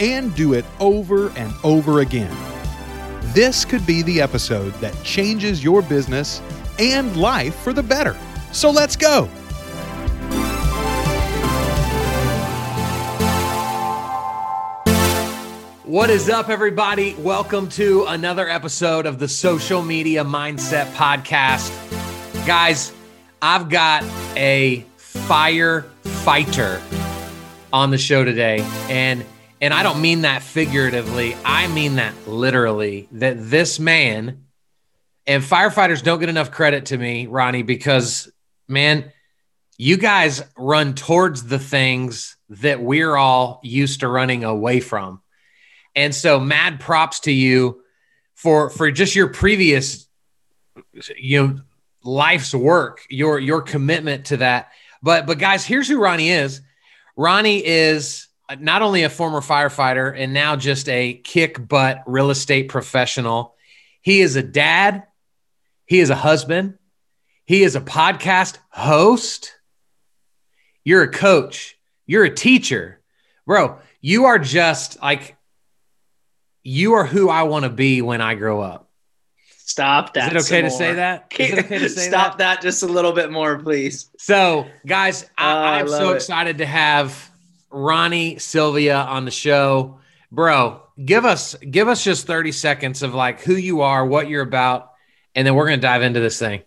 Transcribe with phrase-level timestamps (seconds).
[0.00, 2.34] and do it over and over again.
[3.34, 6.40] This could be the episode that changes your business
[6.78, 8.16] and life for the better.
[8.52, 9.28] So let's go.
[15.84, 17.14] What is up, everybody?
[17.14, 21.72] Welcome to another episode of the Social Media Mindset Podcast.
[22.46, 22.92] Guys,
[23.40, 24.04] I've got
[24.36, 26.82] a firefighter
[27.72, 28.60] on the show today.
[28.90, 29.24] And
[29.60, 31.36] and I don't mean that figuratively.
[31.44, 33.08] I mean that literally.
[33.12, 34.44] That this man
[35.26, 38.30] and firefighters don't get enough credit to me, Ronnie, because
[38.68, 39.12] man,
[39.76, 45.22] you guys run towards the things that we're all used to running away from.
[45.94, 47.82] And so mad props to you
[48.34, 50.08] for for just your previous
[51.16, 51.60] you know
[52.04, 54.70] life's work, your your commitment to that.
[55.02, 56.60] But but guys, here's who Ronnie is.
[57.16, 58.27] Ronnie is
[58.58, 63.54] not only a former firefighter and now just a kick butt real estate professional,
[64.00, 65.04] he is a dad,
[65.86, 66.78] he is a husband,
[67.44, 69.54] he is a podcast host.
[70.84, 71.76] You're a coach,
[72.06, 73.00] you're a teacher.
[73.46, 75.36] Bro, you are just like,
[76.62, 78.88] you are who I want to be when I grow up.
[79.48, 80.34] Stop that.
[80.34, 81.32] Is it okay to say that?
[81.38, 82.56] Is it okay to say Stop that?
[82.56, 82.62] that?
[82.62, 84.10] just a little bit more, please.
[84.18, 86.16] So, guys, I, am oh, so it.
[86.16, 87.27] excited to have
[87.70, 90.00] Ronnie Sylvia on the show.
[90.30, 94.42] Bro, give us give us just 30 seconds of like who you are, what you're
[94.42, 94.92] about,
[95.34, 96.62] and then we're gonna dive into this thing.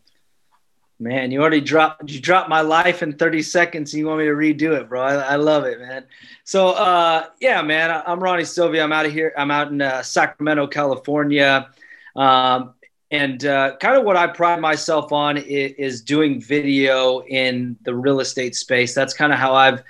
[0.99, 4.25] Man, you already dropped you dropped my life in 30 seconds and you want me
[4.25, 5.01] to redo it, bro.
[5.01, 6.05] I, I love it, man.
[6.43, 8.83] So uh yeah, man, I'm Ronnie Sylvia.
[8.83, 9.33] I'm out of here.
[9.35, 11.69] I'm out in uh, Sacramento, California.
[12.15, 12.75] Um,
[13.09, 17.93] and uh, kind of what I pride myself on is, is doing video in the
[17.93, 18.95] real estate space.
[18.95, 19.83] That's kind of how I've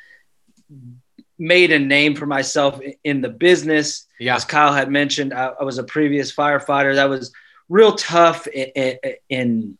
[1.41, 4.05] made a name for myself in the business.
[4.19, 4.35] Yeah.
[4.35, 6.93] As Kyle had mentioned, I, I was a previous firefighter.
[6.93, 7.33] That was
[7.67, 9.77] real tough in, in, in,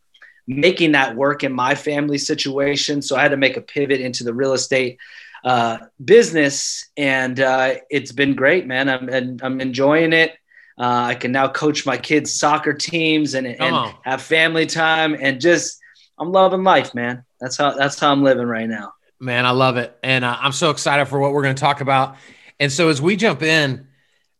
[0.47, 3.01] making that work in my family situation.
[3.03, 4.97] So I had to make a pivot into the real estate
[5.45, 8.89] uh, business, and uh, it's been great, man.
[8.89, 10.31] I'm I'm enjoying it.
[10.79, 15.39] Uh, I can now coach my kids' soccer teams and, and have family time, and
[15.39, 15.79] just
[16.17, 17.23] I'm loving life, man.
[17.39, 18.93] That's how that's how I'm living right now.
[19.21, 19.95] Man, I love it.
[20.01, 22.15] And uh, I'm so excited for what we're going to talk about.
[22.59, 23.87] And so as we jump in,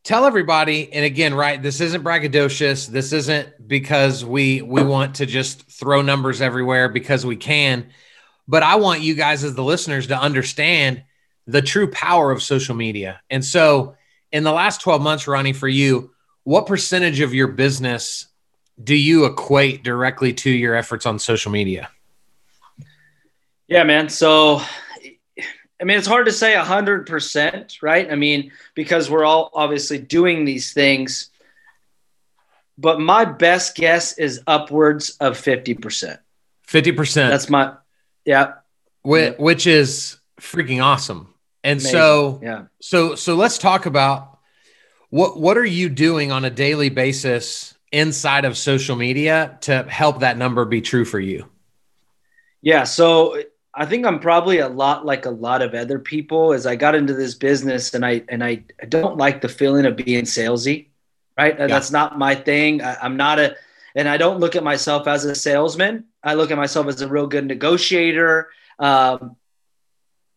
[0.03, 2.87] tell everybody, and again, right, this isn't braggadocious.
[2.87, 7.91] This isn't because we we want to just throw numbers everywhere because we can.
[8.47, 11.03] But I want you guys as the listeners to understand
[11.45, 13.21] the true power of social media.
[13.29, 13.95] And so
[14.31, 16.11] in the last 12 months, Ronnie, for you,
[16.43, 18.27] what percentage of your business
[18.83, 21.89] do you equate directly to your efforts on social media?
[23.71, 24.09] Yeah, man.
[24.09, 24.61] So,
[25.81, 28.11] I mean, it's hard to say a hundred percent, right?
[28.11, 31.29] I mean, because we're all obviously doing these things,
[32.77, 36.17] but my best guess is upwards of 50%.
[36.67, 37.13] 50%.
[37.15, 37.75] That's my,
[38.25, 38.55] yeah.
[39.03, 41.33] Which, which is freaking awesome.
[41.63, 41.91] And Amazing.
[41.91, 42.63] so, yeah.
[42.81, 44.37] So, so let's talk about
[45.11, 50.19] what, what are you doing on a daily basis inside of social media to help
[50.19, 51.47] that number be true for you?
[52.61, 52.83] Yeah.
[52.83, 53.41] So
[53.73, 56.95] I think I'm probably a lot like a lot of other people as I got
[56.95, 60.87] into this business and I and I, don't like the feeling of being salesy,
[61.37, 61.57] right?
[61.57, 61.67] Yeah.
[61.67, 62.81] That's not my thing.
[62.81, 63.55] I, I'm not a
[63.95, 66.05] and I don't look at myself as a salesman.
[66.23, 68.49] I look at myself as a real good negotiator.
[68.79, 69.35] Um,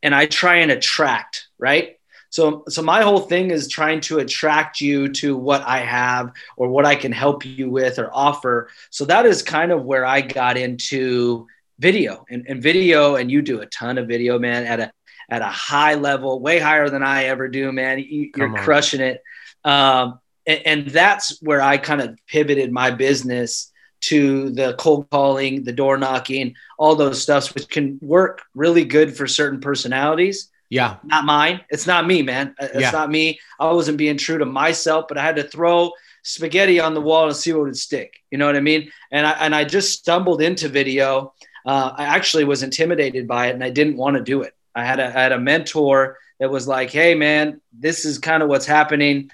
[0.02, 1.98] and I try and attract, right?
[2.28, 6.68] So, so my whole thing is trying to attract you to what I have or
[6.68, 8.68] what I can help you with or offer.
[8.90, 11.46] So that is kind of where I got into
[11.84, 14.90] video and, and video and you do a ton of video man at a
[15.28, 17.98] at a high level way higher than i ever do man.
[17.98, 19.22] You, are crushing it.
[19.64, 23.70] Um, and, and that's where i kind of pivoted my business
[24.00, 29.14] to the cold calling the door knocking all those stuffs which can work really good
[29.14, 30.50] for certain personalities.
[30.70, 30.96] Yeah.
[31.04, 31.60] Not mine.
[31.68, 32.54] It's not me man.
[32.58, 32.90] It's yeah.
[32.92, 33.38] not me.
[33.60, 35.92] I wasn't being true to myself but i had to throw
[36.22, 38.10] spaghetti on the wall and see what would stick.
[38.30, 38.90] You know what i mean?
[39.10, 41.34] And i and i just stumbled into video
[41.64, 44.54] uh, I actually was intimidated by it and I didn't want to do it.
[44.74, 48.42] I had a, I had a mentor that was like, Hey man, this is kind
[48.42, 49.30] of what's happening.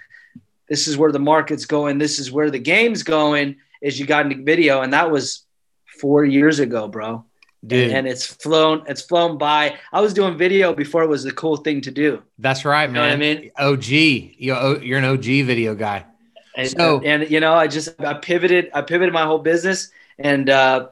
[0.69, 4.27] this is where the market's going, this is where the game's going, is you got
[4.27, 4.83] into video.
[4.83, 5.45] And that was
[6.01, 7.25] four years ago, bro.
[7.67, 7.91] Dude.
[7.91, 9.77] And it's flown, it's flown by.
[9.93, 12.23] I was doing video before it was the cool thing to do.
[12.39, 13.41] That's right, You know what I man.
[13.41, 13.51] mean?
[13.59, 13.85] OG.
[13.89, 16.07] You, you're an OG video guy.
[16.57, 20.49] And, So- and you know, I just I pivoted, I pivoted my whole business and
[20.49, 20.89] uh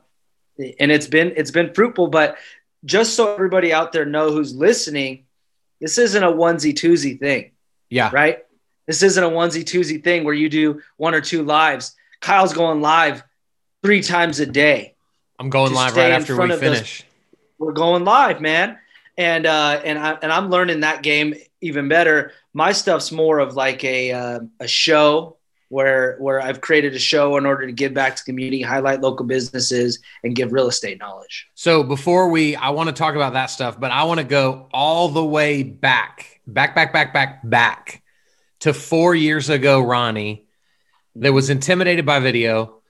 [0.58, 2.37] and it's been it's been fruitful, but
[2.84, 5.25] just so everybody out there know who's listening,
[5.81, 7.52] this isn't a onesie twosie thing.
[7.90, 8.10] Yeah.
[8.12, 8.44] right?
[8.87, 11.94] This isn't a onesie twosie thing where you do one or two lives.
[12.20, 13.22] Kyle's going live
[13.82, 14.94] three times a day.
[15.38, 17.05] I'm going live right after we of those- finish.
[17.58, 18.78] We're going live, man.
[19.16, 22.32] And uh, and I and I'm learning that game even better.
[22.55, 25.38] My stuff's more of like a uh, a show
[25.69, 29.00] where where I've created a show in order to give back to the community, highlight
[29.00, 31.47] local businesses, and give real estate knowledge.
[31.55, 34.69] So before we, I want to talk about that stuff, but I want to go
[34.73, 38.03] all the way back, back, back, back, back, back
[38.61, 40.47] to four years ago, Ronnie,
[41.17, 42.81] that was intimidated by video,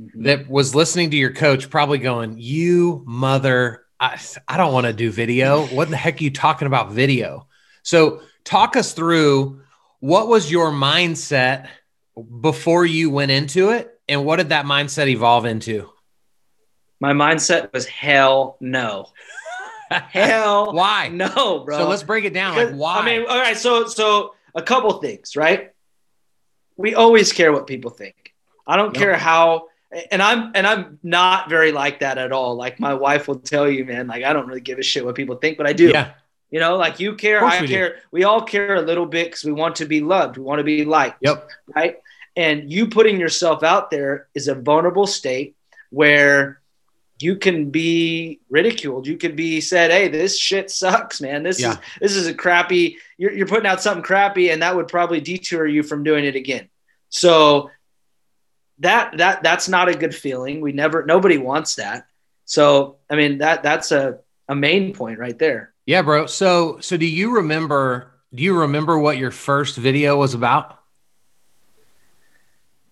[0.00, 0.22] mm-hmm.
[0.22, 4.92] that was listening to your coach, probably going, "You mother, I, I don't want to
[4.92, 5.66] do video.
[5.66, 7.48] What the heck are you talking about video?"
[7.82, 9.62] So talk us through
[10.00, 11.68] what was your mindset
[12.22, 15.90] before you went into it, and what did that mindset evolve into?
[17.00, 19.10] My mindset was hell no,
[19.90, 21.08] hell Why?
[21.08, 21.78] no, bro.
[21.78, 22.56] So let's break it down.
[22.56, 22.98] Like, why?
[22.98, 23.56] I mean, all right.
[23.56, 25.72] So, so a couple things, right?
[26.76, 28.34] We always care what people think.
[28.66, 29.02] I don't Yep.
[29.02, 29.68] care how,
[30.10, 32.54] and I'm and I'm not very like that at all.
[32.56, 34.06] Like my wife will tell you, man.
[34.08, 35.88] Like I don't really give a shit what people think, but I do.
[35.88, 36.12] yeah,
[36.50, 37.72] You know, like you care, I we do.
[37.74, 37.96] care.
[38.10, 40.36] We all care a little bit because we want to be loved.
[40.38, 41.98] We want to be liked yep, right?
[42.36, 45.56] And you putting yourself out there is a vulnerable state
[45.90, 46.60] where
[47.20, 49.06] you can be ridiculed.
[49.06, 51.42] You could be said, "Hey, this shit sucks, man.
[51.42, 51.72] This Yeah.
[51.72, 52.96] is this is a crappy.
[53.18, 56.36] You're, you're putting out something crappy, and that would probably detour you from doing it
[56.36, 56.68] again."
[57.10, 57.70] So
[58.78, 60.60] that that that's not a good feeling.
[60.60, 62.06] We never nobody wants that.
[62.44, 65.72] So I mean that that's a a main point right there.
[65.88, 66.26] Yeah, bro.
[66.26, 68.12] So, so do you remember?
[68.34, 70.78] Do you remember what your first video was about?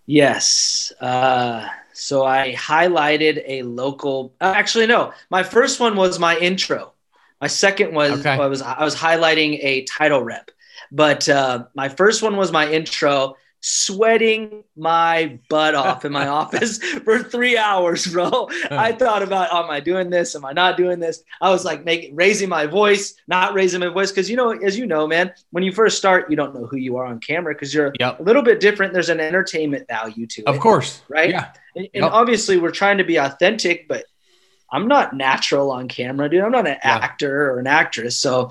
[0.07, 0.93] Yes.
[0.99, 4.35] Uh, so I highlighted a local.
[4.41, 5.13] uh, Actually, no.
[5.29, 6.95] My first one was my intro.
[7.39, 8.31] My second was Okay.
[8.31, 10.51] I was I was highlighting a title rep,
[10.91, 13.37] but uh, my first one was my intro.
[13.61, 18.49] Sweating my butt off in my office for three hours, bro.
[18.71, 20.37] I thought about, am I doing this?
[20.37, 21.23] Am I not doing this?
[21.41, 24.79] I was like making raising my voice, not raising my voice, because you know, as
[24.79, 27.55] you know, man, when you first start, you don't know who you are on camera
[27.55, 28.21] because you're Yep.
[28.21, 28.93] a little bit different.
[28.93, 30.47] There's an entertainment value to it.
[30.49, 31.31] Of course, Right?
[31.31, 32.13] Yeah, And, and Yep.
[32.13, 34.05] obviously, we're trying to be authentic, but
[34.71, 36.43] I'm not natural on camera, dude.
[36.43, 36.99] I'm not an Yeah.
[36.99, 38.17] actor or an actress.
[38.17, 38.51] So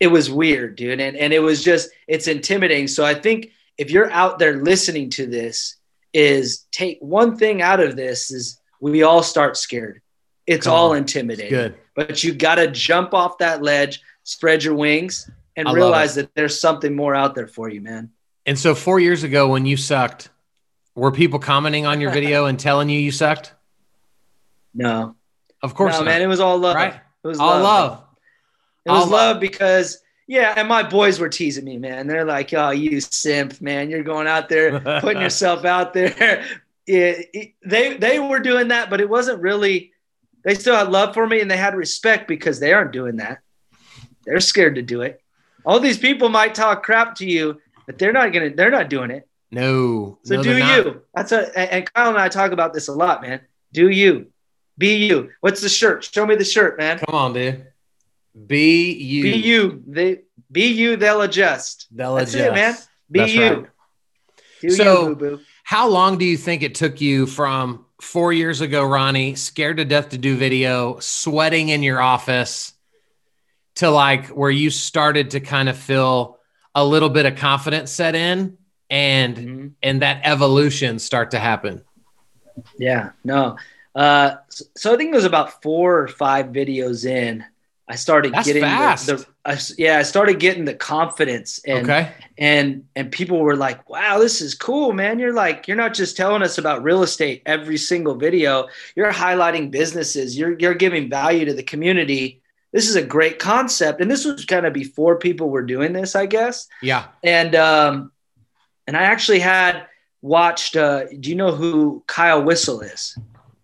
[0.00, 1.00] it was weird, dude.
[1.00, 2.88] And, and it was just, it's intimidating.
[2.88, 5.76] So I think if you're out there listening to this,
[6.12, 10.02] is take one thing out of this is we all start scared.
[10.46, 10.98] It's Come all on.
[10.98, 11.50] intimidating.
[11.50, 11.74] good.
[11.94, 16.34] But you got to jump off that ledge, spread your wings, and I realize that
[16.34, 18.10] there's something more out there for you, man.
[18.44, 20.30] And so, four years ago, when you sucked,
[20.94, 23.54] were people commenting on your video and telling you you sucked?
[24.74, 25.14] No,
[25.62, 26.06] Of course, no, not.
[26.06, 26.22] man.
[26.22, 26.74] It was all love.
[26.76, 26.94] Right?
[26.94, 27.62] It was All love.
[27.90, 28.04] love.
[28.84, 29.98] It was love because
[30.32, 32.06] yeah, and my boys were teasing me, man.
[32.06, 33.90] They're like, "Oh, you simp, man!
[33.90, 36.44] You're going out there putting yourself out there."
[36.84, 39.92] It, it- they they were doing that, but it wasn't really.
[40.44, 43.38] They still had love for me and they had respect because they aren't doing that.
[44.24, 45.22] They're scared to do it.
[45.64, 48.50] All these people might talk crap to you, but they're not gonna.
[48.50, 49.28] They're not doing it.
[49.52, 50.18] No.
[50.24, 51.02] So no, do you?
[51.14, 51.56] That's a.
[51.56, 53.42] And and Kyle and I talk about this a lot, man.
[53.72, 54.32] Do you?
[54.76, 55.30] Be you.
[55.40, 56.02] What's the shirt?
[56.12, 56.98] Show me the shirt, man.
[56.98, 57.64] Come on, dude.
[58.46, 59.22] Be you.
[59.22, 59.82] Be you.
[59.86, 60.20] They
[60.50, 60.96] be you.
[60.96, 61.86] They'll adjust.
[61.90, 62.48] They'll That's adjust.
[62.50, 62.74] it, man.
[63.10, 63.42] Be That's you.
[63.42, 63.66] right.
[64.62, 65.40] Do So- you.
[65.64, 69.84] How long do you think it took you from four years ago, Ronnie, scared to
[69.84, 72.72] death to do video, sweating in your office,
[73.76, 76.38] to like where you started to kind of feel
[76.74, 78.58] a little bit of confidence set in
[78.90, 79.66] and Mm-hmm.
[79.82, 81.82] and that evolution start to happen?
[82.78, 83.56] Yeah, no.
[83.94, 87.44] Uh, so, so I think it was about four or five videos in.
[87.92, 89.06] I started That's getting fast.
[89.06, 92.10] the, the I yeah, I started getting the confidence and okay.
[92.38, 95.18] and and people were like, "Wow, this is cool, man!
[95.18, 98.68] You're like, you're not just telling us about real estate every single video.
[98.96, 100.38] You're highlighting businesses.
[100.38, 102.40] You're you're giving value to the community.
[102.72, 106.16] This is a great concept." And this was kind of before people were doing this,
[106.16, 106.68] I guess.
[106.80, 107.08] Yeah.
[107.22, 108.10] and um,
[108.86, 109.84] and I actually had
[110.22, 110.76] watched.
[110.76, 113.18] Uh, do you know who Kyle Whissel is?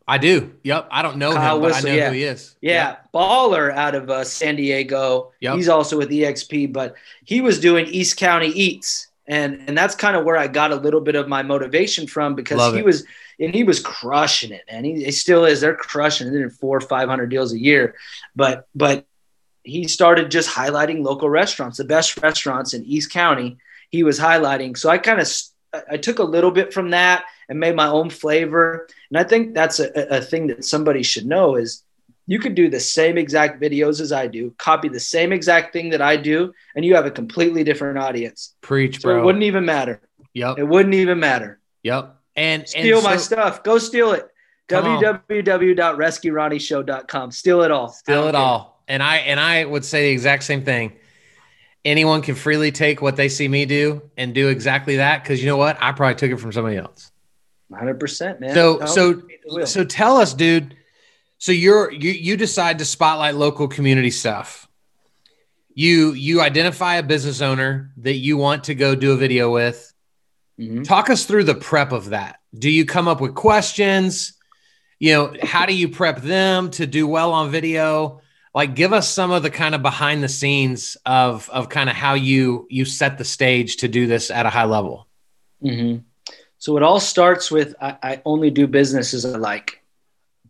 [0.09, 0.55] I do.
[0.63, 0.89] Yep.
[0.91, 2.09] I don't know Kyle him, but I know yeah.
[2.09, 2.57] who he is.
[2.63, 5.33] Yeah, baller out of uh, San Diego.
[5.41, 5.57] Yep.
[5.57, 10.17] He's also with EXP, but he was doing East County Eats, and and that's kind
[10.17, 12.87] of where I got a little bit of my motivation from because Love he it.
[12.87, 13.05] was
[13.39, 15.61] and he was crushing it, and he, he still is.
[15.61, 16.35] They're crushing it.
[16.35, 17.95] In four or five hundred deals a year,
[18.35, 19.05] but but
[19.63, 23.59] he started just highlighting local restaurants, the best restaurants in East County.
[23.91, 25.31] He was highlighting, so I kind of
[25.91, 29.55] I took a little bit from that and made my own flavor, and I think
[29.55, 31.83] that's a, a thing that somebody should know is
[32.27, 35.91] you could do the same exact videos as I do, copy the same exact thing
[35.91, 38.55] that I do, and you have a completely different audience.
[38.61, 39.21] Preach, So bro.
[39.21, 40.01] it wouldn't even matter.
[40.35, 40.59] yep.
[40.59, 41.59] It wouldn't even matter.
[41.85, 42.17] Yep.
[42.37, 43.63] And Steal and my stuff.
[43.63, 44.29] Go steal it.
[44.69, 47.31] Www.rescueronnieshow.com.
[47.31, 47.89] Steal it all.
[47.89, 48.41] Steal it care.
[48.41, 48.83] all.
[48.89, 50.93] And I and I would say the exact same thing.
[51.89, 55.49] Anyone can freely take what they see me do and do exactly that because you
[55.49, 55.79] know what?
[55.81, 57.11] I probably took it from somebody else.
[57.73, 58.55] 100%, man.
[58.55, 59.23] So No, so
[59.65, 60.77] so tell us, dude.
[61.39, 64.69] So you're you you decide to spotlight local community stuff.
[65.73, 69.91] You you identify a business owner that you want to go do a video with.
[70.61, 70.85] Mhm.
[70.85, 72.41] Talk us through the prep of that.
[72.59, 74.35] Do you come up with questions?
[74.99, 78.21] You know, how do you prep them to do well on video?
[78.59, 81.95] Like give us some of the kind of behind the scenes of of kind of
[81.95, 85.07] how you you set the stage to do this at a high level.
[85.63, 86.03] Mhm.
[86.59, 89.81] So it all starts with I, I only do businesses I like.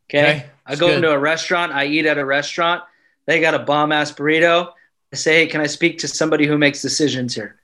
[0.09, 0.21] Okay.
[0.21, 0.97] Okay, I go good.
[0.97, 2.83] into a restaurant, I eat at a restaurant,
[3.27, 4.73] they got a bomb ass burrito.
[5.13, 7.61] I say, hey, can I speak to somebody who makes decisions here?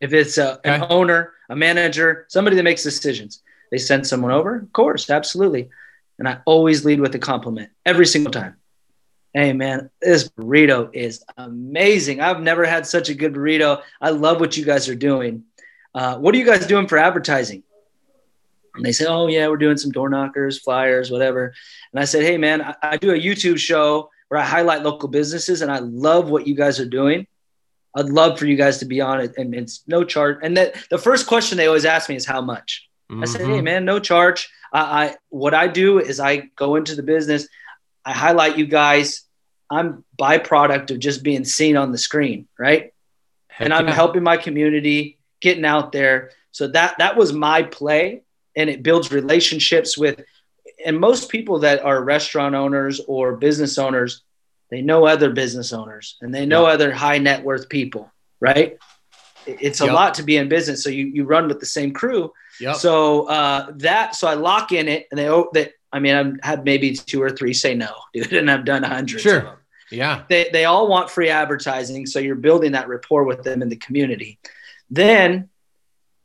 [0.00, 4.56] If it's a, an owner, a manager, somebody that makes decisions, they send someone over.
[4.56, 5.68] Of course, absolutely.
[6.18, 8.57] And I always lead with a compliment every single time.
[9.34, 12.20] Hey, man, this burrito is amazing.
[12.20, 13.82] I've never had such a good burrito.
[14.00, 15.44] I love what you guys are doing.
[15.94, 17.62] Uh, what are you guys doing for advertising?
[18.74, 21.52] And they say, oh, yeah, we're doing some door knockers, flyers, whatever.
[21.92, 25.08] And I said, hey, man, I, I do a YouTube show where I highlight local
[25.08, 27.26] businesses and I love what you guys are doing.
[27.96, 30.38] I'd love for you guys to be on it and it's no charge.
[30.42, 32.88] And that the first question they always ask me is how much?
[33.10, 33.50] I said, Mm-hmm.
[33.52, 34.50] hey, man, no charge.
[34.72, 37.48] I, I what I do is I go into the business,
[38.08, 39.24] I highlight you guys.
[39.70, 42.94] I'm byproduct of just being seen on the screen, right?
[43.48, 43.92] Heck and I'm yeah.
[43.92, 46.30] helping my community, getting out there.
[46.50, 48.22] So that that was my play,
[48.56, 50.24] and it builds relationships with.
[50.86, 54.22] And most people that are restaurant owners or business owners,
[54.70, 58.10] they know other business owners and they know other high net worth people,
[58.40, 58.78] right?
[59.44, 59.94] It's a Yep.
[59.94, 62.32] lot to be in business, so you you run with the same crew.
[62.58, 62.76] Yep.
[62.76, 66.64] So uh, that so I lock in it, and they that I mean I've had
[66.64, 69.22] maybe two or three say no, dude, and I've done hundreds.
[69.22, 69.38] Sure.
[69.38, 69.54] Of them
[69.90, 70.24] yeah.
[70.28, 73.76] they, they all want free advertising so you're building that rapport with them in the
[73.76, 74.38] community
[74.90, 75.48] then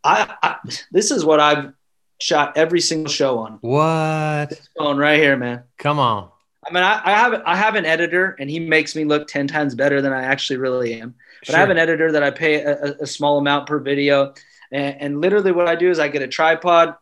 [0.04, 0.56] I, I
[0.92, 1.72] this is what i've
[2.20, 4.50] shot every single show on What?
[4.50, 6.30] this phone right here man Come on.
[6.68, 9.48] i mean i, I have i have an editor and he makes me look 10
[9.48, 11.56] times better than i actually really am but Sure.
[11.56, 14.34] i have an editor that i pay a, a- a small amount per video
[14.74, 16.96] and, and literally what i do is i get a tripod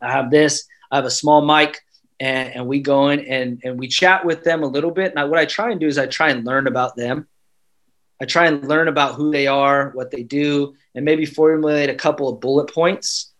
[0.00, 1.80] i have this i have a small mic
[2.20, 5.10] and, and we go in and, and we chat with them a little bit.
[5.10, 7.26] And I, what i try and do is i try and learn about them.
[8.22, 11.94] I try and learn about who they are what they do and maybe formulate a
[11.94, 13.32] couple of bullet points.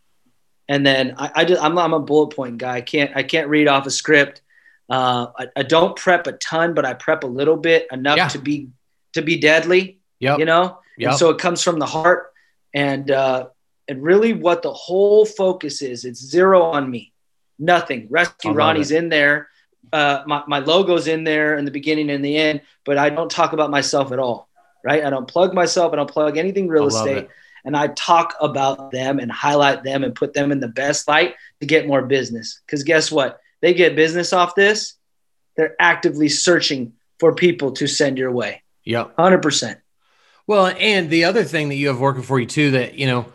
[0.68, 2.76] And then i, I just I'm, I'm a bullet point guy.
[2.76, 4.42] I can't i can't read off a script.
[4.90, 8.28] Uh, I, I don't prep a ton but i prep a little bit enough Yeah.
[8.28, 8.68] to be
[9.14, 9.98] to be deadly
[10.36, 10.78] you know?
[10.98, 11.10] Yep.
[11.10, 12.32] and so it comes from the heart.
[12.74, 13.48] And uh
[13.88, 17.12] and really what the whole focus is it's zero on me
[17.58, 18.08] nothing.
[18.10, 19.48] Rescue love ronnie's in there.
[19.92, 23.30] Uh my, my logo's in there in the beginning and the end but i don't
[23.30, 24.48] talk about myself at all
[24.82, 25.04] right?
[25.04, 25.92] I don't plug myself.
[25.92, 27.24] And i don't plug anything real estate.
[27.24, 27.30] it.
[27.64, 31.34] and i talk about them and highlight them and put them in the best light
[31.60, 32.60] to get more business.
[32.66, 33.40] Because guess what?
[33.60, 34.96] They get business off this
[35.56, 38.62] they're actively searching for people to send your way.
[38.84, 39.16] Yep.
[39.16, 39.76] 100%
[40.46, 43.26] Well, and the other thing that you have working for you too that, you know,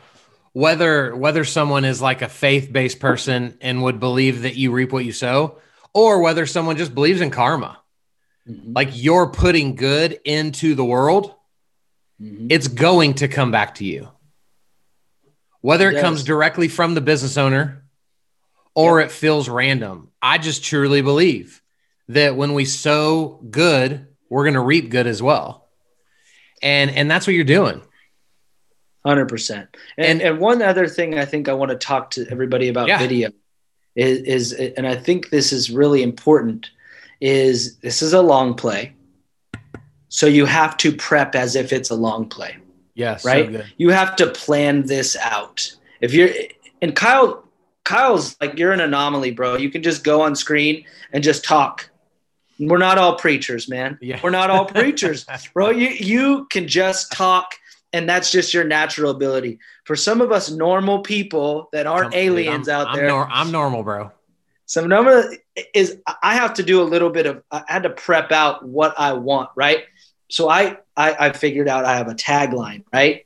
[0.59, 5.05] whether whether someone is like a faith-based person and would believe that you reap what
[5.05, 5.57] you sow,
[5.93, 7.79] or whether someone just believes in karma.
[8.45, 8.75] Mhm.
[8.75, 11.33] Like you're putting good into the world,
[12.21, 12.47] Mhm.
[12.51, 14.09] it's going to come back to you.
[15.61, 17.85] Whether it comes directly from the business owner
[18.75, 20.09] or it feels random.
[20.21, 21.61] I just truly believe
[22.09, 25.69] that when we sow good, we're going to reap good as well.
[26.61, 27.81] And and that's what you're doing.
[29.06, 29.75] Hundred percent.
[29.98, 33.00] And and one other thing I think I want to talk to everybody about Yeah.
[33.00, 33.32] video
[33.96, 36.70] is, is and I think this is really important
[37.22, 38.94] is this is a long play.
[40.10, 42.58] So you have to prep as if it's a long play.
[42.96, 43.46] Yes, Right?
[43.46, 43.74] So good.
[43.77, 45.72] You have to plan this out.
[46.01, 46.29] If you're
[46.82, 47.46] and Kyle
[47.86, 49.56] Kyle's like you're an anomaly, bro.
[49.56, 51.89] You can just go on screen and just talk.
[52.60, 53.98] We're not all preachers, man.
[54.01, 54.20] Yeah.
[54.22, 57.56] We're not all preachers bro you you can just talk
[57.93, 59.60] and that's just your natural ability.
[59.86, 63.51] For some of us normal people that aren't aliens I'm- out I'm there, nor- I'm
[63.51, 64.12] normal, bro.
[64.65, 65.34] some number
[65.74, 68.93] is I have to do a little bit of I had to prep out what
[69.00, 69.86] I want, right?
[70.29, 73.25] So I I, I figured out I have a tagline, right?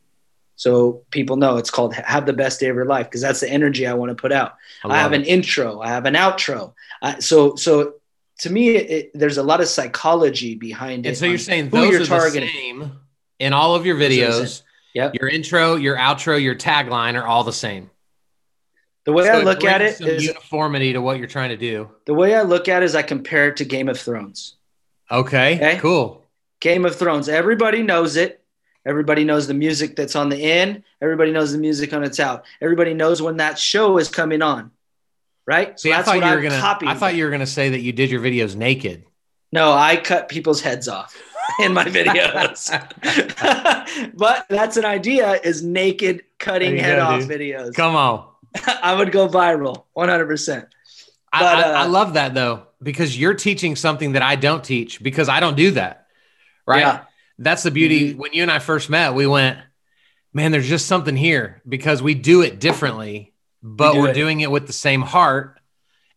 [0.55, 3.49] So people know it's called "Have the Best Day of Your Life" because that's the
[3.49, 4.55] energy I want to put out.
[4.83, 6.73] I, love have an intro, I have an outro.
[7.01, 7.95] I, so so
[8.39, 11.09] to me, it, there's a lot of psychology behind it.
[11.09, 12.47] And so you're saying who those you're are targeting.
[12.79, 12.99] the same
[13.39, 14.29] in all of your are the same.
[14.31, 14.61] videos.
[14.95, 15.15] Yep.
[15.19, 17.89] Your intro, your outro, your tagline are all the same.
[19.05, 21.89] The way So I look at it is uniformity to what you're trying to do.
[22.05, 24.55] the way I look at it is I compare it to Game of Thrones.
[25.11, 25.79] Okay, Okay.
[25.79, 26.23] cool.
[26.61, 27.27] Game of Thrones.
[27.27, 28.39] Everybody knows it.
[28.85, 30.83] Everybody knows the music that's on the in.
[31.01, 32.45] Everybody knows the music on its out.
[32.61, 34.71] Everybody knows when that show is coming on.
[35.45, 35.77] Right?
[35.79, 36.61] See, I that's thought what you were I've gonna.
[36.61, 36.89] copied.
[36.89, 39.03] I thought you were gonna say that you did your videos naked.
[39.51, 41.21] No, I cut people's heads off
[41.59, 42.69] in my videos.
[44.15, 47.29] but that's an idea is naked cutting head go, off dude.
[47.29, 47.73] videos.
[47.73, 48.27] Come on.
[48.67, 50.67] I would go viral 100%.
[51.31, 54.63] I, But, I, uh, I love that though because you're teaching something that I don't
[54.63, 56.07] teach because I don't do that.
[56.67, 56.81] Right.
[56.81, 57.03] Yeah.
[57.39, 58.11] That's the beauty.
[58.11, 58.19] Mm-hmm.
[58.19, 59.57] When you and I first met, we went,
[60.33, 64.07] man, there's just something here because we do it differently, but We do are.
[64.07, 64.13] Mm-hmm.
[64.15, 65.59] doing it with the same heart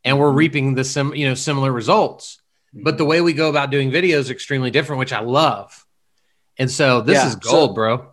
[0.05, 2.41] and we're reaping the sim, you know, similar results.
[2.83, 5.87] But the way we go about doing videos is extremely different, which I love.
[6.59, 8.13] And so this Yeah, is so- gold, bro.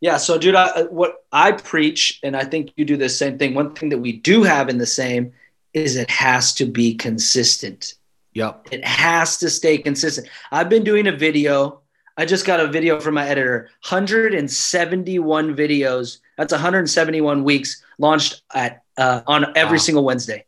[0.00, 0.18] Yeah.
[0.18, 3.54] So, dude, I, what I preach, and I think you do the same thing.
[3.54, 5.32] One thing that we do have in the same
[5.72, 7.94] is it has to be consistent.
[8.34, 8.68] Yep.
[8.70, 10.28] It has to stay consistent.
[10.52, 11.80] I've been doing a video.
[12.18, 16.18] I just got a video from my editor 171 videos.
[16.36, 19.82] That's 171 weeks launched at uh, on every Wow.
[19.82, 20.44] single Wednesday.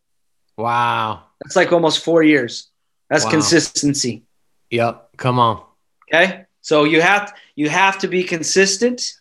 [0.57, 1.23] Wow.
[1.43, 2.69] That's like almost four years.
[3.11, 3.31] That's Wow.
[3.31, 4.23] consistency.
[4.71, 5.11] Yep.
[5.17, 5.63] Come on.
[6.13, 6.45] Okay.
[6.61, 9.15] So you have you have to be consistent.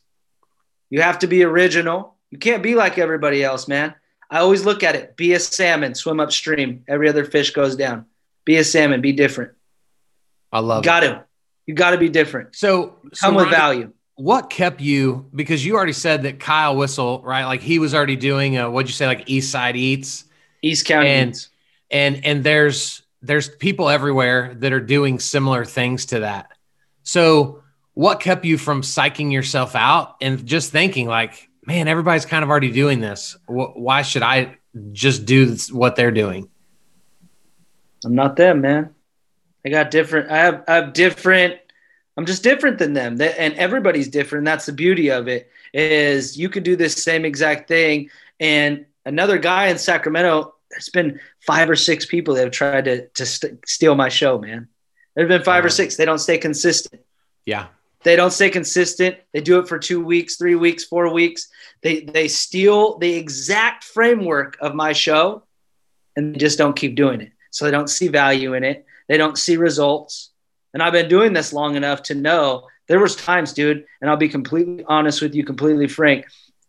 [0.90, 2.16] You have to be original.
[2.32, 3.94] You can't be like everybody else, man.
[4.30, 5.16] I always look at it.
[5.16, 6.84] Be a salmon, swim upstream.
[6.88, 8.06] Every other fish goes down.
[8.44, 9.52] Be a salmon, be different.
[10.52, 10.86] I love it.
[10.86, 11.24] got to.
[11.66, 12.56] You got to be different.
[12.56, 13.94] So, so Come with Ronnie, value.
[14.16, 17.46] what kept you because you already said that Kyle Whissel, right?
[17.46, 20.26] Like he was already doing a, what'd you say, like East Side Eats?
[20.62, 21.10] East County.
[21.10, 21.50] And- Eats.
[21.92, 26.52] and and there's there's people everywhere that are doing similar things to that
[27.04, 27.62] so
[27.94, 32.50] what kept you from psyching yourself out and just thinking like man everybody's kind of
[32.50, 34.58] already doing this why should i
[34.92, 36.50] just do what they're doing
[38.06, 38.94] I'm not them, man.
[39.66, 40.32] I got different.
[40.32, 40.64] I have.
[40.68, 41.60] I have different.
[42.16, 44.46] I'm just different than them, and everybody's different.
[44.46, 45.50] That's the beauty of it.
[45.74, 48.10] Is you could do this same exact thing,
[48.40, 50.54] and another guy in Sacramento.
[50.70, 54.38] There's been five or six people that have tried to to st- steal my show,
[54.38, 54.68] man.
[55.16, 55.96] There've been five or six.
[55.96, 57.02] They don't stay consistent.
[57.46, 57.68] yeah
[58.04, 59.18] They don't stay consistent.
[59.34, 61.48] They do it for two weeks, three weeks, four weeks.
[61.82, 65.44] They they steal the exact framework of my show,
[66.16, 67.32] and they just don't keep doing it.
[67.52, 68.86] So they don't see value in it.
[69.08, 70.32] They don't see results.
[70.74, 74.18] And I've been doing this long enough to know there was times, dude, and I'll
[74.18, 76.26] be completely honest with you, completely frank,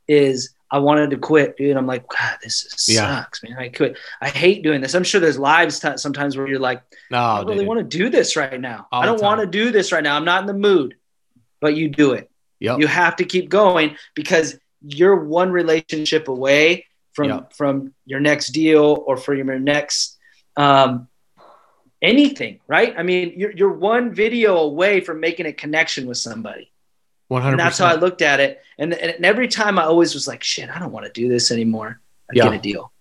[0.06, 1.76] is I wanted to quit, dude.
[1.76, 3.22] I'm like, God, this Yeah.
[3.22, 3.56] sucks, man.
[3.58, 3.96] I quit.
[4.20, 4.94] I hate doing this.
[4.94, 7.98] I'm sure there's lives t- sometimes where you're like, no I don't really want to
[7.98, 8.86] do this right now.
[8.92, 10.16] All I don't want to do this right now.
[10.16, 10.96] I'm not in the mood.
[11.60, 12.30] But you do it.
[12.60, 17.52] yep You have to keep going because you're one relationship away from Yep.
[17.54, 20.16] from your next deal or from your next
[20.56, 21.08] um,
[22.02, 22.94] anything, right?
[22.96, 26.70] I mean, you're you're one video away from making a connection with somebody.
[27.30, 28.62] 100% And that's how I looked at it.
[28.78, 31.50] And, and every time I always was like, shit, I don't want to do this
[31.50, 32.00] anymore.
[32.30, 32.44] I Yeah.
[32.44, 32.92] get a deal.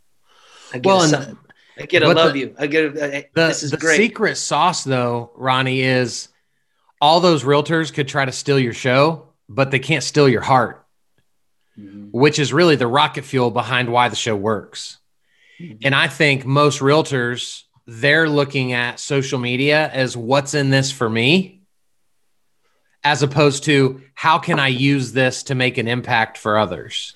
[0.74, 1.38] I get Well, and.
[1.80, 2.56] I get a love the- you.
[2.58, 3.98] I get a, a- the, this is the great.
[3.98, 6.30] secret sauce though ronnie is
[7.00, 10.84] all those realtors could try to steal your show but they can't steal your heart
[11.80, 12.10] Mhm.
[12.12, 14.98] which is really the rocket fuel behind why the show works.
[15.62, 15.78] Mhm.
[15.84, 21.08] And I think most realtors, they're looking at social media as what's in this for
[21.08, 21.57] me,
[23.08, 27.14] as opposed to how can I use this to make an impact for others.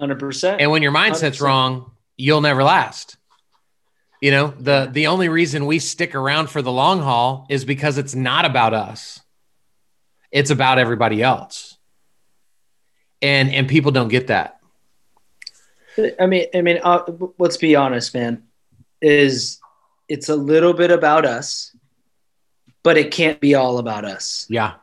[0.00, 0.58] 100%.
[0.60, 1.40] And when your mindset's 100%.
[1.40, 3.16] wrong, you'll never last.
[4.20, 7.98] You know, the the only reason we stick around for the long haul is because
[7.98, 9.20] it's not about us.
[10.30, 11.76] It's about everybody else.
[13.20, 14.60] And and people don't get that.
[16.20, 17.02] I mean, I mean, uh,
[17.38, 18.44] let's be honest, man.
[19.00, 19.58] Is
[20.08, 21.74] it's a little bit about us,
[22.82, 24.46] but it can't be all about us.
[24.48, 24.74] Yeah.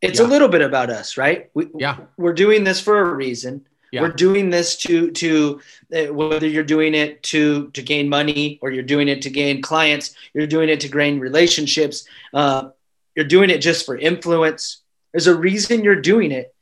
[0.00, 0.26] It's Yeah.
[0.26, 1.50] a little bit about us, right?
[1.54, 1.96] We, Yeah.
[2.16, 3.66] we're doing this for a reason.
[3.90, 4.02] Yeah.
[4.02, 5.60] We're doing this to to
[5.96, 9.62] uh, whether you're doing it to to gain money or you're doing it to gain
[9.62, 10.14] clients.
[10.34, 12.04] You're doing it to gain relationships.
[12.34, 12.68] Uh,
[13.16, 14.82] you're doing it just for influence.
[15.12, 16.54] There's a reason you're doing it,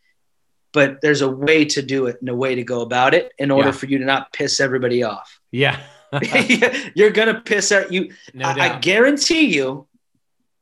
[0.72, 3.50] but there's a way to do it and a way to go about it in
[3.50, 3.72] order Yeah.
[3.74, 5.40] for you to not piss everybody off.
[5.50, 5.81] Yeah.
[6.94, 8.12] you're gonna piss out you.
[8.35, 9.86] no I, I guarantee you,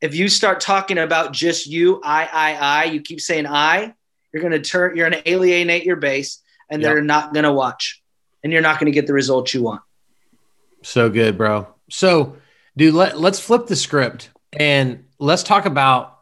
[0.05, 3.95] if you start talking about just you, I, I, I, you keep saying I,
[4.33, 6.89] you're gonna turn, you're gonna alienate your base, and Yep.
[6.91, 8.03] they're not gonna watch,
[8.43, 9.81] and you're not gonna get the results you want.
[10.83, 11.69] So good, bro.
[11.89, 12.37] So,
[12.77, 16.21] dude, let, let's flip the script and let's talk about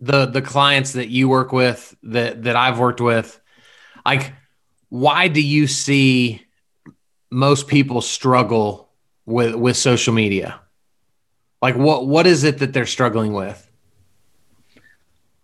[0.00, 3.40] the the clients that you work with that that I've worked with.
[4.04, 4.34] Like,
[4.90, 6.42] why do you see
[7.30, 8.90] most people struggle
[9.24, 10.60] with with social media?
[11.62, 13.70] Like, what what is it that they're struggling with?
[14.76, 14.80] I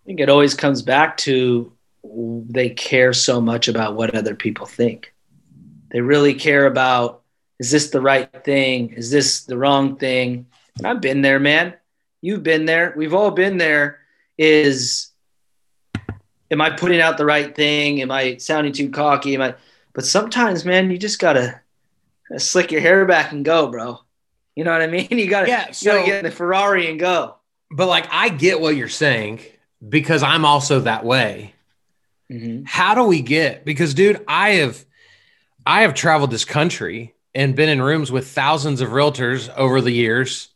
[0.05, 5.15] think it always comes back to they care so much about what other people think.
[5.91, 7.23] They really care about
[7.61, 8.91] is this the right thing?
[8.91, 10.47] Is this the wrong thing?
[10.77, 11.75] And I've been there, man.
[12.21, 12.95] You've been there.
[12.97, 14.01] We've all been there.
[14.37, 15.11] Is
[16.51, 18.03] am I putting out the right thing?
[18.03, 19.35] Am I sounding too cocky?
[19.35, 19.55] Am I
[19.93, 21.61] but sometimes, man, you just gotta
[22.39, 24.01] slick your hair back and go, bro.
[24.59, 25.07] You know what I mean?
[25.13, 27.37] You gotta, Yeah, so- get in the Ferrari and go.
[27.71, 29.39] But like, I get what you're saying
[29.89, 31.55] because I'm also that way.
[32.31, 32.69] Mhm.
[32.69, 34.85] how do we get because dude i have
[35.65, 39.91] i have traveled this country and been in rooms with thousands of realtors over the
[39.91, 40.49] years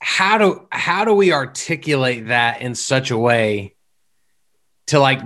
[0.00, 3.74] how do how do we articulate that in such a way
[4.86, 5.20] to like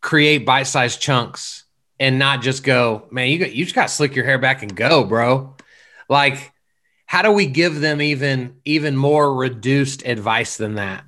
[0.00, 1.62] create bite-sized chunks
[2.00, 4.64] and not just go man you got you just got to slick your hair back
[4.64, 5.54] and go bro
[6.08, 6.52] like
[7.08, 11.04] how do we give them even even more reduced advice than that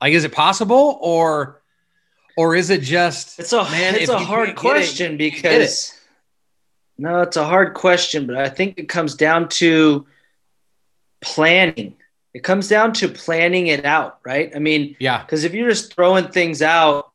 [0.00, 1.58] like is it possible or
[2.38, 5.92] or is it just It's a Man, it's a hard it, question get because
[6.96, 10.06] no, it's a hard question, but I think it comes down to
[11.20, 11.96] planning.
[12.34, 14.52] It comes down to planning it out, right?
[14.54, 17.07] I mean, yeah because if you're just throwing things out,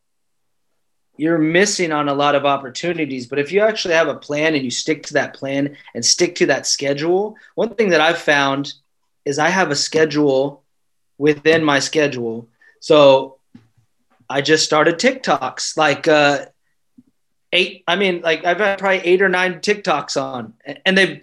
[1.18, 3.28] you're missing on a lot of opportunities.
[3.28, 6.36] But if you actually have a plan and you stick to that plan and stick
[6.36, 8.74] to that schedule, one thing that I've found
[9.26, 10.64] is I have a schedule
[11.18, 12.48] within my schedule.
[12.80, 13.38] So
[14.30, 16.46] I just started TikToks, like uh,
[17.52, 17.84] eight.
[17.88, 20.54] I mean, like I've had probably eight or nine TikToks on,
[20.86, 21.22] and they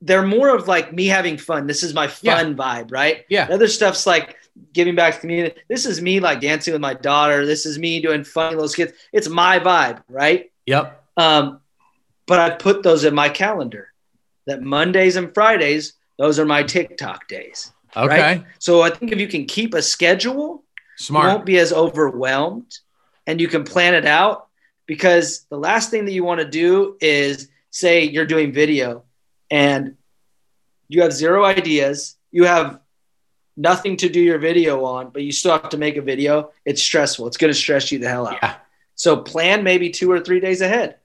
[0.00, 1.66] they're more of like me having fun.
[1.66, 3.24] This is my fun vibe, right?
[3.28, 3.46] Yeah.
[3.46, 4.36] The other stuff's like
[4.72, 5.60] giving back to community.
[5.68, 7.46] This is me like dancing with my daughter.
[7.46, 8.92] This is me doing funny little skits.
[9.12, 10.50] It's my vibe, right?
[10.66, 11.60] yep Um,
[12.26, 13.92] but I put those in my calendar.
[14.46, 17.70] That Mondays and Fridays, those are my TikTok days.
[17.96, 18.44] okay Right?
[18.58, 20.64] So I think if you can keep a schedule,
[20.96, 21.24] Smart.
[21.24, 22.78] you smart won't be as overwhelmed
[23.26, 24.48] and you can plan it out
[24.86, 29.04] because the last thing that you want to do is say you're doing video
[29.50, 29.96] and
[30.88, 32.80] you have zero ideas you have
[33.58, 36.52] nothing to do your video on but you still have to make a video.
[36.64, 37.26] It's stressful.
[37.26, 38.38] It's going to stress you the hell out.
[38.42, 38.54] Yeah.
[38.94, 40.96] So plan maybe two or three days ahead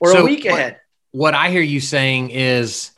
[0.00, 0.80] or So a week what- ahead.
[1.10, 2.90] what i hear you saying is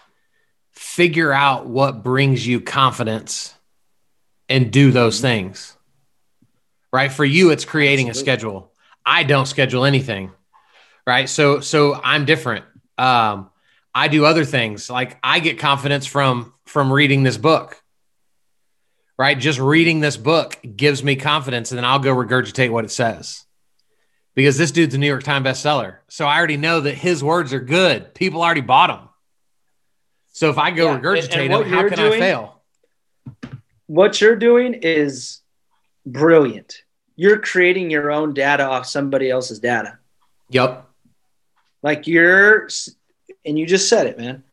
[0.72, 3.54] figure out what brings you confidence
[4.48, 5.76] and do those things.
[6.92, 7.12] Right?
[7.12, 8.72] For you it's creating a schedule.
[9.04, 10.32] I don't schedule anything.
[11.06, 11.28] Right?
[11.28, 12.64] So so i'm different.
[12.98, 13.50] Um
[13.94, 14.88] i do other things.
[14.90, 17.80] Like i get confidence from from reading this book
[19.20, 19.38] right?
[19.38, 23.44] Just reading this book gives me confidence and then i'll go regurgitate what it says.
[24.34, 25.98] Because this dude's a new york times bestseller.
[26.08, 28.14] So i already know that his words are good.
[28.14, 29.08] People already bought them
[30.32, 32.62] so if i go Yeah, regurgitate them how can i doing- fail?
[33.88, 35.40] What you're doing is
[36.06, 36.82] brilliant.
[37.16, 39.98] You're creating your own data off somebody else's data.
[40.48, 40.86] Yep
[41.82, 42.68] Like you're,
[43.44, 44.44] and you just said it, man.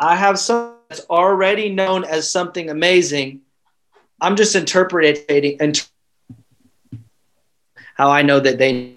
[0.00, 3.42] I have something that's already known as something amazing.
[4.24, 5.86] I'm just interpreting and
[7.96, 8.94] how I know that they.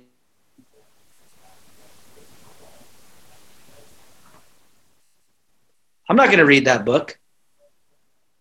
[6.10, 7.20] I'm not going to read that book.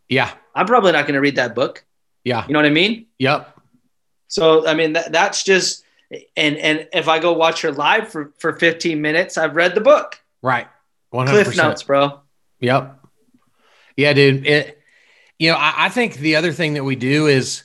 [0.08, 1.84] yeah I'm probably not going to read that book.
[2.24, 3.06] yeah You know what I mean?
[3.18, 3.56] yep
[4.28, 5.84] So I mean that, that's just
[6.36, 9.80] and and if I go watch her live for for 15 minutes, I've read the
[9.80, 10.20] book.
[10.42, 10.68] right
[11.12, 12.20] 100% Cliff notes, bro.
[12.60, 13.00] Yep.
[13.96, 14.46] Yeah, dude.
[14.46, 14.78] It,
[15.38, 17.62] you know, I, I think the other thing that we do is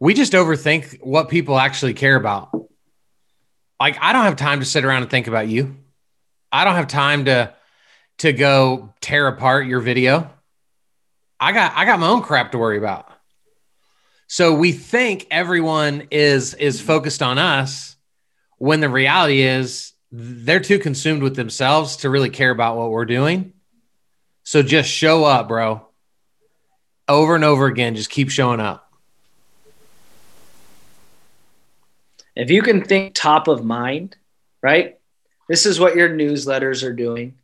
[0.00, 2.50] we just overthink what people actually care about.
[3.78, 5.76] Like, I don't have time to sit around and think about you.
[6.52, 7.54] I don't have time to
[8.18, 10.30] to go tear apart your video.
[11.38, 13.10] I got I got my own crap to worry about.
[14.26, 17.96] So we think everyone is is focused on us
[18.58, 23.06] when the reality is they're too consumed with themselves to really care about what we're
[23.06, 23.54] doing.
[24.42, 25.86] So just show up, bro.
[27.10, 28.88] Over and over again, just keep showing up.
[32.36, 34.16] If you can think top of mind,
[34.62, 34.96] right?
[35.48, 37.34] This is what your newsletters are doing.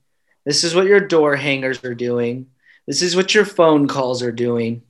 [0.45, 2.47] This is what your door hangers are doing.
[2.87, 4.83] This is what your phone calls are doing.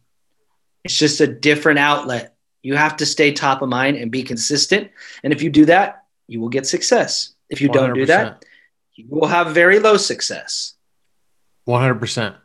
[0.85, 2.37] It's just a different outlet.
[2.63, 4.91] You have to stay top of mind and be consistent.
[5.25, 7.33] And if you do that, you will get success.
[7.49, 8.45] If you do not do that,
[8.95, 10.75] you will have very low success.
[11.67, 12.37] 100%.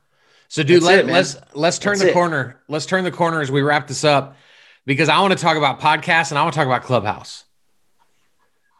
[0.52, 2.14] So dude, let, us let's, let's turn That's the it.
[2.14, 2.60] corner.
[2.68, 4.36] Let's turn the corner as we wrap this up
[4.86, 7.46] because I want to talk about podcasts and I want to talk about Clubhouse.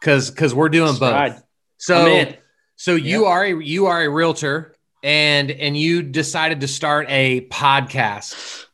[0.02, 1.14] Cuz cuz we're doing both.
[1.14, 1.36] Right.
[1.78, 2.34] So
[2.76, 3.06] so yep.
[3.06, 8.66] you are a you are a realtor and and you decided to start a podcast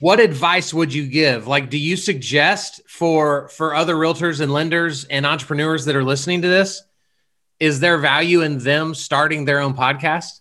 [0.00, 5.04] what advice would you give like do you suggest for for other realtors and lenders
[5.04, 6.82] and entrepreneurs that are listening to this
[7.60, 10.40] is there value in them starting their own podcast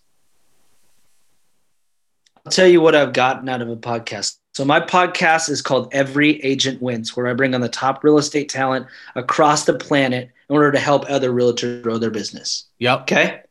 [2.46, 5.90] i'll tell you what i've gotten out of a podcast so my podcast is called
[5.92, 10.30] every agent wins where i bring on the top real estate talent across the planet
[10.50, 13.42] in order to help other realtors grow their business yep okay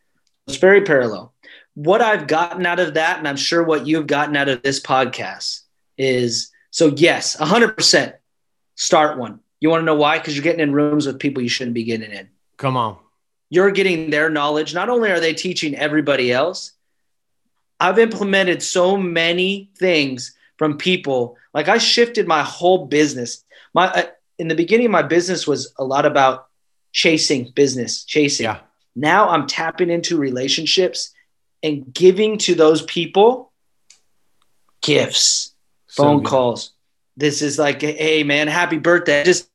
[0.47, 1.33] it's very parallel
[1.75, 4.81] what i've gotten out of that and i'm sure what you've gotten out of this
[4.81, 5.61] podcast
[5.97, 8.15] is so yes, 100%
[8.75, 9.39] start one.
[9.61, 10.19] You want to know why?
[10.19, 12.29] Because you're getting in rooms with people you shouldn't be getting in.
[12.57, 12.97] Come on.
[13.49, 14.75] You're getting their knowledge.
[14.75, 16.73] Not only are they teaching everybody else,
[17.81, 21.37] I've implemented so many things from people.
[21.53, 23.45] Like I shifted my whole business.
[23.73, 24.03] My uh,
[24.39, 26.47] in the beginning, my business was a lot about
[26.93, 28.45] chasing business, chasing.
[28.45, 28.61] Yeah.
[28.97, 31.13] Now I'm tapping into relationships
[31.63, 33.53] and giving to those people
[34.83, 35.55] gifts
[35.89, 36.71] phone so calls.
[37.17, 39.25] This is like, hey man, happy birthday.
[39.25, 39.49] Just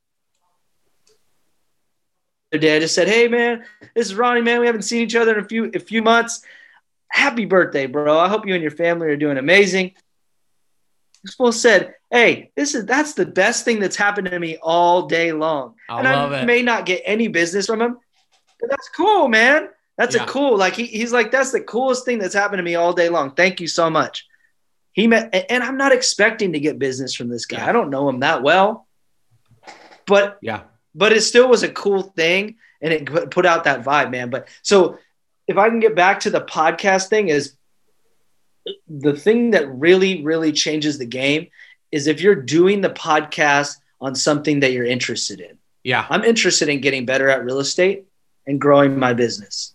[2.51, 4.59] day I just said, hey man, this is Ronnie, man.
[4.59, 6.43] We haven't seen each other in a few a few months.
[7.11, 8.17] Happy birthday, bro.
[8.19, 9.93] I hope you and your family are doing amazing.
[11.23, 15.07] This fool said, Hey, this is that's the best thing that's happened to me all
[15.07, 15.75] day long.
[15.89, 16.45] I and I it.
[16.45, 17.97] may not get any business from him,
[18.59, 19.69] but that's cool, man.
[19.97, 20.23] That's yeah.
[20.23, 22.93] a cool, like he, he's like, that's the coolest thing that's happened to me all
[22.93, 23.31] day long.
[23.35, 24.25] Thank you so much.
[24.93, 27.57] He met, and I'm not expecting to get business from this guy.
[27.57, 27.69] Yeah.
[27.69, 28.87] I don't know him that well,
[30.07, 30.61] but yeah,
[30.95, 34.29] but it still was a cool thing, and it put out that vibe, man.
[34.29, 34.97] But so
[35.49, 37.55] if I can get back to the podcast thing, is
[38.87, 41.47] the thing that really, really changes the game
[41.91, 45.57] is if you're doing the podcast on something that you're interested in.
[45.83, 48.05] Yeah, I'm interested in getting better at real estate
[48.45, 49.73] and growing my business.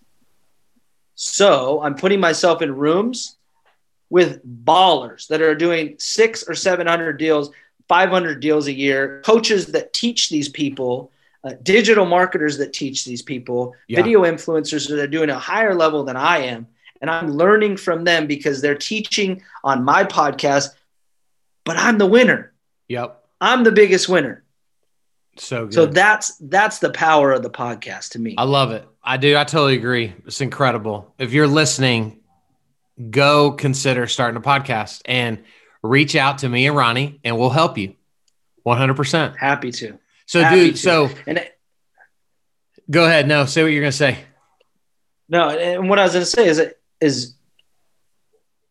[1.17, 3.37] So I'm putting myself in rooms
[4.11, 7.51] with ballers that are doing six or 700 deals,
[7.89, 11.11] 500 deals a year, coaches that teach these people,
[11.45, 13.97] uh, digital marketers that teach these people, yeah.
[13.97, 16.67] video influencers that are doing a higher level than I am.
[17.01, 20.71] And I'm learning from them because they're teaching on my podcast,
[21.65, 22.53] but I'm the winner.
[22.89, 23.23] Yep.
[23.41, 24.43] I'm the biggest winner.
[25.37, 25.75] So good.
[25.75, 28.37] So that's that's the power of the podcast to me.
[28.39, 28.87] I love it.
[29.03, 29.37] I do.
[29.37, 30.15] I totally agree.
[30.27, 31.13] It's incredible.
[31.19, 32.21] If you're listening
[33.11, 35.43] go consider starting a podcast and
[35.83, 37.95] reach out to me and Ronnie and we'll help you
[38.67, 39.37] 100%.
[39.37, 39.99] Happy to.
[40.27, 40.81] So, Happy dude, to.
[40.81, 41.59] so and it,
[42.91, 43.29] go ahead.
[43.29, 44.19] No, say what you're going to say.
[45.29, 46.63] No, and what I was going to say is,
[47.01, 47.35] is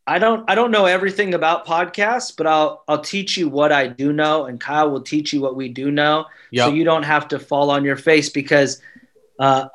[0.06, 3.88] I don't, I don't know everything about podcasts, but I'll, I'll teach you what I
[3.88, 6.68] do know, and Kyle will teach you what we do know, yep.
[6.68, 8.82] so you don't have to fall on your face because,
[9.40, 9.68] uh,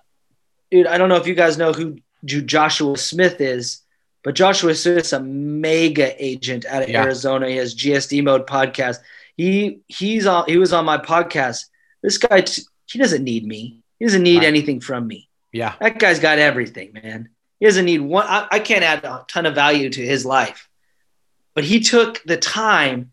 [0.71, 3.83] dude, I don't know if you guys know who Joshua Smith is,
[4.23, 7.03] but Joshua Smith is a mega agent out of yeah.
[7.03, 7.49] Arizona.
[7.49, 8.99] He has GSD Mode podcast.
[9.39, 10.45] He he's on.
[10.47, 11.65] He was on my podcast.
[12.03, 12.45] This guy,
[12.87, 13.83] he doesn't need me.
[13.99, 14.47] He doesn't need right.
[14.47, 15.31] anything from me.
[15.53, 17.31] Yeah, that guy's got everything, man.
[17.59, 18.27] He doesn't need one.
[18.29, 20.69] I, I can't add a ton of value to his life,
[21.55, 23.13] but he took the time,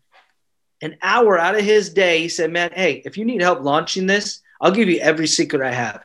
[0.82, 2.20] an hour out of his day.
[2.20, 5.62] He said, "Man, hey, if you need help launching this, I'll give you every secret
[5.62, 6.04] I have.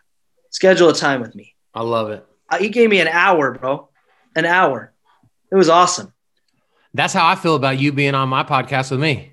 [0.51, 2.25] Schedule a time with me." I love it.
[2.49, 3.89] Uh, he gave me an hour, bro
[4.35, 4.91] an hour.
[5.51, 6.13] It was awesome.
[6.93, 9.30] That's how I feel about you being on my podcast with me.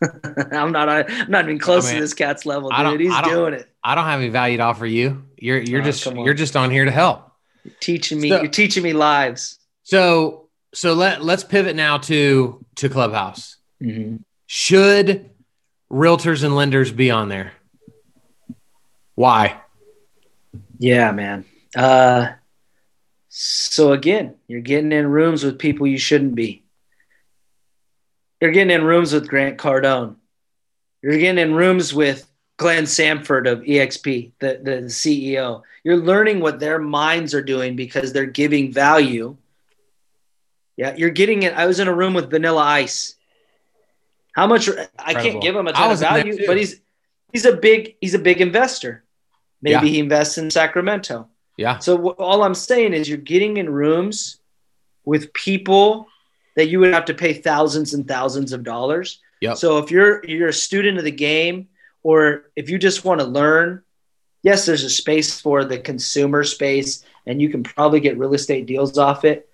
[0.52, 0.88] I'm not.
[0.88, 3.00] I'm not even close I mean, to this cat's level, dude.
[3.00, 3.68] He's doing it.
[3.82, 5.24] I don't have any value to offer you.
[5.38, 7.32] You're you're oh, just you're just on here to help.
[7.64, 8.28] You're teaching me.
[8.28, 9.58] So, you're teaching me lives.
[9.82, 13.56] So so let let's pivot now to to Clubhouse.
[13.82, 14.16] Mm-hmm.
[14.46, 15.30] Should
[15.90, 17.52] realtors and lenders be on there?
[19.14, 19.60] Why?
[20.78, 21.44] Yeah, man.
[21.74, 22.32] Uh,
[23.28, 26.65] so again, you're getting in rooms with people you shouldn't be.
[28.40, 30.16] You're getting in rooms with Grant Cardone.
[31.02, 35.62] You're getting in rooms with Glenn Sanford of EXP, the, the CEO.
[35.84, 39.36] You're learning what their minds are doing because they're giving value.
[40.76, 41.54] Yeah, you're getting it.
[41.54, 43.14] I was in a room with Vanilla Ice.
[44.32, 44.68] How much?
[44.98, 46.80] I can't give him a ton of value, but he's
[47.32, 49.02] he's a big he's a big investor.
[49.62, 49.92] Maybe Yeah.
[49.92, 51.28] he invests in Sacramento.
[51.56, 51.78] Yeah.
[51.78, 54.38] So all I'm saying is you're getting in rooms
[55.06, 56.08] with people
[56.56, 59.20] that you would have to pay thousands and thousands of dollars.
[59.40, 59.56] Yep.
[59.58, 61.68] So if you're you're a student of the game
[62.02, 63.82] or if you just want to learn,
[64.42, 68.66] yes, there's a space for the consumer space and you can probably get real estate
[68.66, 69.48] deals off it.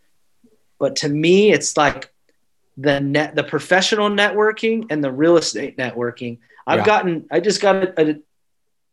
[0.78, 2.12] But to me, it's like
[2.76, 6.38] the net the professional networking and the real estate networking.
[6.66, 6.86] I've Yeah.
[6.86, 8.16] gotten I just got a, a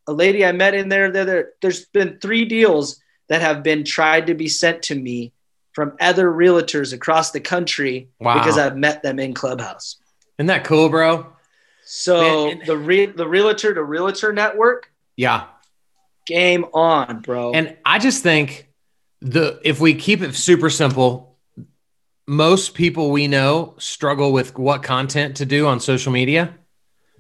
[0.08, 1.50] a lady I met in there, there, there.
[1.62, 5.32] There's been three deals that have been tried to be sent to me
[5.74, 8.36] from other realtors across the country Wow.
[8.40, 9.98] because I've met them in Clubhouse.
[10.38, 11.28] Isn't that cool, bro?
[11.86, 15.46] So Man, and- the re- the realtor to realtor network, Yeah.
[16.26, 17.52] game on, bro.
[17.54, 18.68] And I just think
[19.22, 21.38] the if we keep it super simple,
[22.28, 26.54] most people we know struggle with what content to do on social media.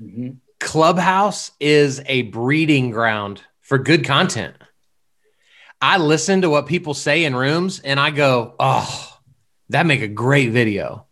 [0.01, 0.37] Mhm.
[0.59, 4.55] Clubhouse is a breeding ground for good content.
[5.81, 9.19] I listen to what people say in rooms and I go, "Oh,
[9.69, 11.05] that make a great video."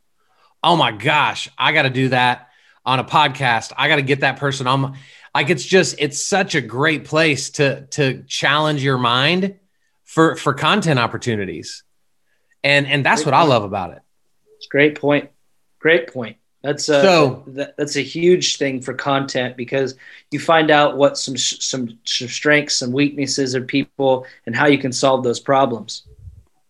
[0.63, 2.49] Oh my gosh, I got to do that
[2.85, 3.73] on a podcast.
[3.77, 4.97] I got to get that person on my,
[5.33, 9.59] like it's just it's such a great place to to challenge your mind
[10.03, 11.83] for for content opportunities.
[12.63, 14.01] And and that's what I love about it.
[14.57, 15.29] It's great point.
[15.79, 16.37] Great point.
[16.67, 19.95] That's a So- that, that's a huge thing for content because
[20.31, 24.77] you find out what some some some strengths, some weaknesses of people, and how you
[24.77, 26.03] can solve those problems.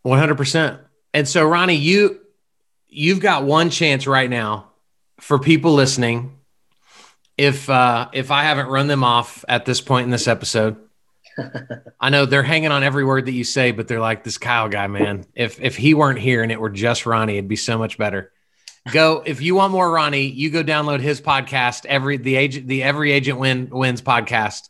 [0.04, 0.80] One hundred percent.
[1.16, 2.20] And so, Ronnie, you
[2.88, 4.68] you've got one chance right now
[5.20, 6.38] for people listening.
[7.36, 10.78] If uh, if I haven't run them off at this point in this episode,
[12.00, 14.70] I know they're hanging on every word that you say, but they're like this Kyle
[14.70, 15.26] guy, man.
[15.34, 18.32] If if he weren't here and it were just Ronnie, it'd be so much better.
[18.92, 22.84] Go if you want more Ronnie, you go download his podcast, every the agent the
[22.84, 24.70] Every Agent Win Wins podcast.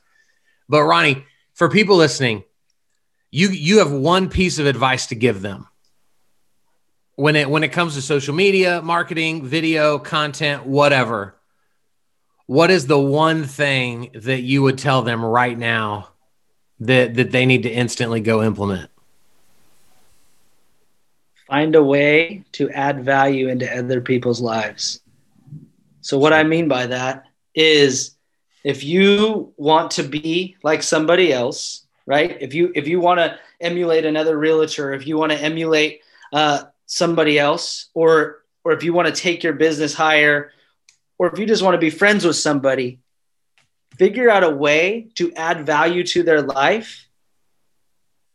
[0.70, 2.44] But Ronnie, for people listening,
[3.32, 5.68] you you have one piece of advice to give them
[7.18, 11.36] when it when it comes to social media marketing video content whatever
[12.46, 16.10] what is the one thing that you would tell them right now
[16.80, 18.90] that that they need to instantly go implement
[21.48, 25.02] find a way to add value into other people's lives.
[26.02, 28.16] So what I mean by that is
[28.64, 32.38] if you want to be like somebody else, right?
[32.42, 36.02] If you if you want to emulate another realtor, if you want to emulate
[36.34, 40.52] uh, somebody else, or or if you want to take your business higher,
[41.18, 43.00] or if you just want to be friends with somebody,
[43.98, 47.08] figure out a way to add value to their life,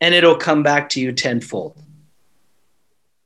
[0.01, 1.77] and it'll come back to you tenfold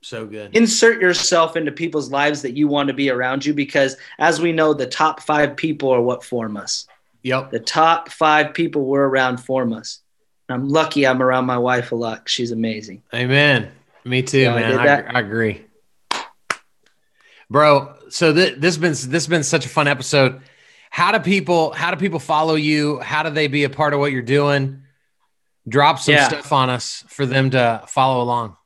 [0.06, 0.56] so good.
[0.56, 4.52] Insert yourself into people's lives that you want to be around you because as we
[4.52, 6.86] know the top five people are what form us.
[7.22, 7.50] Yep.
[7.50, 10.00] The top five people we're around form us.
[10.48, 12.28] And i'm lucky i'm around my wife a lot.
[12.28, 13.02] she's amazing.
[13.12, 13.72] Amen.
[14.04, 14.78] Me too Yeah, man.
[14.78, 15.18] I.
[15.18, 15.64] I agree.
[17.50, 20.40] Bro so th- this has been this has been such a fun episode.
[20.90, 23.00] How do people how do people follow you?
[23.00, 24.82] How do they be a part of what you're doing?
[25.68, 26.28] Drop some Yeah.
[26.28, 28.56] stuff on us for them to follow along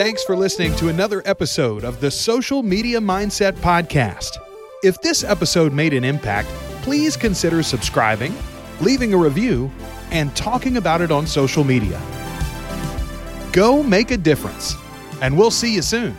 [0.05, 4.37] Thanks for listening to another episode of the Social Media Mindset Podcast.
[4.83, 6.47] If this episode made an impact,
[6.83, 8.31] please consider subscribing,
[8.81, 9.71] leaving a review,
[10.11, 11.99] and talking about it on social media.
[13.51, 14.75] Go make a difference,
[15.23, 16.15] and we'll see you soon.